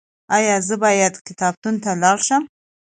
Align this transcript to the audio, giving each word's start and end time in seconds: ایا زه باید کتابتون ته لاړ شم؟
ایا 0.35 0.55
زه 0.67 0.75
باید 0.83 1.13
کتابتون 1.27 1.75
ته 1.83 1.91
لاړ 2.03 2.17
شم؟ 2.27 2.43